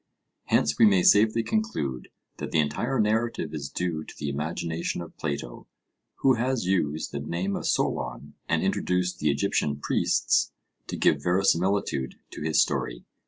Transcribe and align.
Hence 0.45 0.79
we 0.79 0.87
may 0.87 1.03
safely 1.03 1.43
conclude 1.43 2.07
that 2.37 2.49
the 2.49 2.57
entire 2.57 2.99
narrative 2.99 3.53
is 3.53 3.69
due 3.69 4.03
to 4.03 4.15
the 4.17 4.29
imagination 4.29 4.99
of 4.99 5.15
Plato, 5.15 5.67
who 6.21 6.33
has 6.33 6.65
used 6.65 7.11
the 7.11 7.19
name 7.19 7.55
of 7.55 7.67
Solon 7.67 8.33
and 8.49 8.63
introduced 8.63 9.19
the 9.19 9.29
Egyptian 9.29 9.79
priests 9.79 10.53
to 10.87 10.97
give 10.97 11.21
verisimilitude 11.21 12.15
to 12.31 12.41
his 12.41 12.59
story. 12.59 13.05